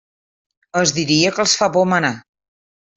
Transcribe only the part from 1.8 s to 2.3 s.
manar.